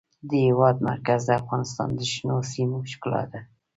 د 0.29 0.31
هېواد 0.47 0.75
مرکز 0.89 1.19
د 1.25 1.29
افغانستان 1.41 1.89
د 1.95 2.01
شنو 2.11 2.37
سیمو 2.51 2.77
ښکلا 2.91 3.23
ده. 3.31 3.39